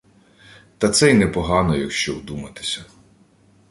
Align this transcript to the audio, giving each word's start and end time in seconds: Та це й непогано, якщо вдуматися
Та 0.77 0.89
це 0.89 1.11
й 1.11 1.13
непогано, 1.13 1.75
якщо 1.75 2.15
вдуматися 2.15 2.85